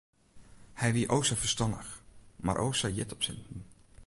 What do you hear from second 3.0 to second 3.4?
op